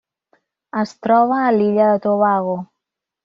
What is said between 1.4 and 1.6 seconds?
a